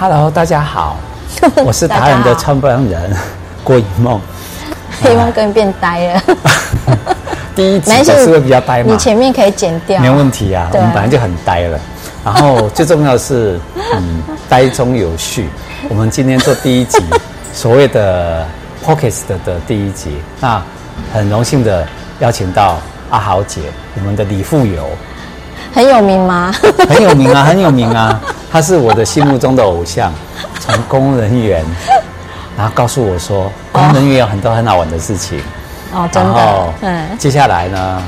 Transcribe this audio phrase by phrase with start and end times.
[0.00, 0.96] Hello，大家好，
[1.62, 3.14] 我是达人的创办人
[3.62, 4.18] 郭一梦。
[5.04, 6.22] 一梦跟变呆了。
[7.54, 8.90] 第一集是会比较呆嘛？
[8.90, 10.70] 你前面可以剪掉，没问题啊。
[10.72, 11.78] 我们本来就很呆了。
[12.24, 13.60] 然后最重要的是，
[13.92, 15.50] 嗯，呆中有序。
[15.90, 16.98] 我们今天做第一集，
[17.52, 18.46] 所谓的
[18.82, 20.62] p o c k e t 的第一集，那
[21.12, 21.86] 很荣幸的
[22.20, 22.78] 邀请到
[23.10, 23.60] 阿豪姐，
[23.96, 24.88] 我们的李富有。
[25.72, 26.52] 很有名吗？
[26.88, 28.20] 很有名啊，很有名啊！
[28.50, 30.12] 他是我的心目中的偶像。
[30.58, 31.64] 从公务人员，
[32.56, 35.40] 然后告诉我说，公务人员有很多很好玩的事情。
[35.92, 36.72] 哦，真的。
[36.82, 37.06] 嗯。
[37.18, 38.02] 接下来呢，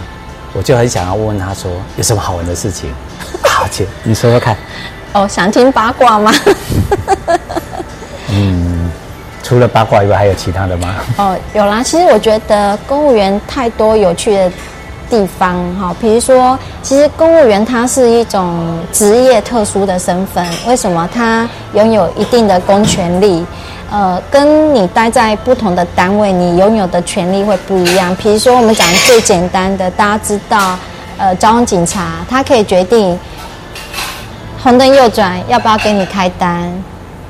[0.53, 2.93] 我就很想要问问他说，有什么好玩的事情？
[3.43, 4.57] 好姐，你说说看。
[5.15, 6.33] 哦，想听八卦吗？
[8.29, 8.91] 嗯，
[9.43, 10.95] 除了八卦以外，还有其他的吗？
[11.19, 11.83] 哦，有啦。
[11.83, 14.53] 其实我觉得公务员太多有趣的。
[15.13, 21.07] 地方哈，比如说，其实公务员他是一种职业特殊的身份，为什么？
[21.15, 23.45] 他拥有一定的公权力，
[23.91, 28.17] 呃，跟你待在不同的单位，你拥有的权利会不一样。
[28.17, 30.79] 比如说，我们讲最简单的，大家知道，
[31.19, 33.19] 呃，交通警察他可以决定
[34.63, 36.73] 红灯右转要不要给你开单。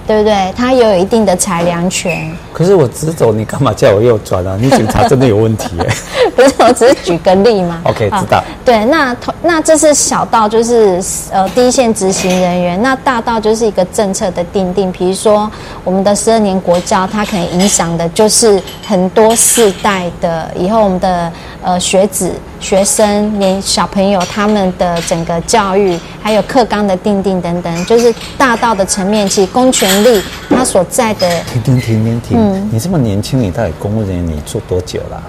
[0.06, 0.52] 对不对？
[0.56, 2.30] 他也有一定的裁量权。
[2.52, 4.56] 可是我直走，你干嘛叫我右转啊？
[4.60, 5.86] 你警察真的有问题哎！
[6.36, 7.80] 不是，我只是举个例嘛。
[7.86, 8.42] OK，知道。
[8.64, 14.90] 对，那那这是小到就是呃第一线执行人员，那大到就是一个政策的定定。
[14.92, 15.50] 比如说
[15.84, 22.32] 我们的十二年国教，它可能影响的就是很多世代的以后我们的呃学子。
[22.60, 31.28] 学生连小朋友他们的整个教育，还有课纲的定定等等，就是大道的层面，其实公权力他所在的。
[31.52, 32.38] 停停停停停！
[32.38, 35.20] 嗯，你这么年轻，你到底公务人员你做多久了？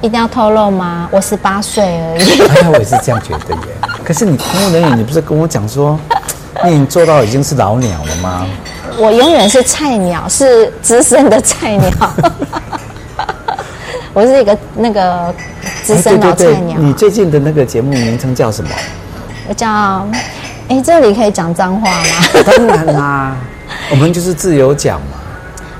[0.00, 1.10] 一定要透露吗？
[1.12, 2.40] 我十八岁而已。
[2.40, 3.60] 哎呀，我也是这样觉得耶。
[4.02, 6.00] 可是你公务人员，你不是跟我讲说，
[6.64, 8.46] 你已经做到已经是老鸟了吗？
[8.96, 11.90] 我永远是菜鸟，是资深的菜鸟。
[14.14, 15.34] 我是一个那个
[15.96, 16.54] 资深老菜鸟。
[16.54, 18.70] 对对对，你最近的那个节目名称叫什么？
[19.48, 20.06] 我叫……
[20.68, 22.42] 哎，这里可以讲脏话吗？
[22.44, 23.34] 当然啦，
[23.90, 25.16] 我们就是自由讲嘛。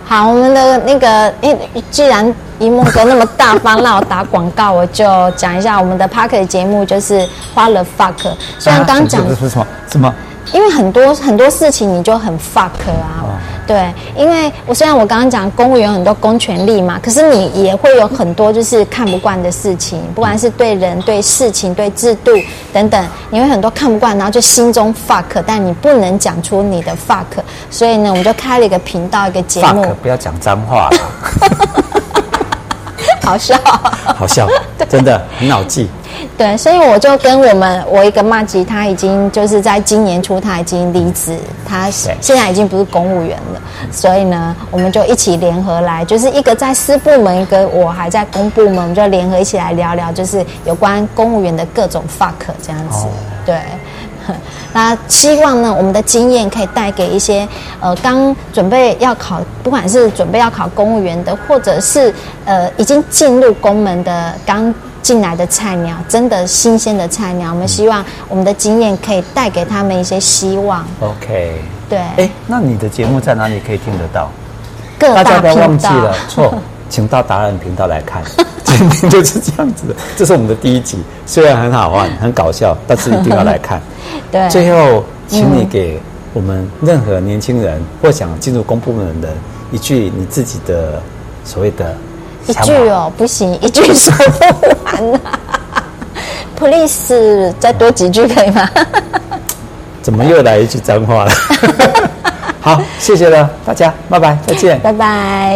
[0.07, 1.09] 好，我们的那个，
[1.43, 1.55] 哎，
[1.91, 5.05] 既然一梦哥那么大方让我打广告，我就
[5.37, 8.15] 讲一下我们的 Podcast 节目，就是花了 fuck。
[8.59, 10.15] 虽然刚讲什么什么什么。
[10.53, 13.29] 因为很多很多事情你就很 fuck 啊，哦、
[13.67, 22.33] 对，因为我虽然我刚刚讲公务员有很多公权力嘛，可是你也会有很多就是看不惯的事情，不管是对人、对事情、对制度
[22.73, 27.25] 等等，你会很多看不惯，然后就心中 fuck，但你不能讲出你的 fuck，
[27.71, 31.83] 所以呢，我们就开了一个频道，一个节目，不要讲脏话了，
[33.29, 33.55] 好笑，
[34.17, 34.49] 好笑，
[34.89, 35.87] 真的很好记。
[36.39, 43.61] 对，所以我就跟我们我一个麻吉，他已经就是在今年初他已经离职，他现在已经不是公务员了，
[43.93, 53.07] 所以呢，我们就一起联合来，就是一个在私部门，一个我还在公部门，我们就联合一起来聊聊，就是有关公务员的各种 fuck 这样子。
[53.45, 53.61] 对，
[54.73, 57.47] 那希望呢，我们的经验可以带给一些
[57.81, 62.13] 呃刚准备要考，不管是准备要考公务员的，或者是
[62.45, 64.75] 呃已经进入公门的刚。
[65.01, 70.85] 进来的菜鸟，真的新鲜的菜鸟，我们希望我们的经验可以带给他们一些希望。
[71.01, 71.99] OK，对。
[72.17, 74.29] 哎，那你的节目在哪里可以听得到？
[74.99, 76.53] 大家不要忘记了，错，
[76.89, 78.23] 请到达人频道来看。
[78.65, 83.81] 今天就是这样子的，这是我们的第一集，虽然很好玩、很搞笑，但是一定要来看。
[84.31, 84.49] 对。
[84.51, 86.01] 最后，请你给
[86.33, 89.37] 我们任何年轻人或想进入公部门的人
[89.73, 91.03] 一句你自己的
[91.45, 91.95] 所谓的。
[92.47, 94.45] 一句哦，不行，一句说不
[94.85, 95.39] 完啊。
[96.57, 98.69] Please，再多几句可以吗？
[100.03, 101.31] 怎么又来一句脏话了？
[102.61, 105.47] 好，谢谢了大家，拜拜，再见，拜拜。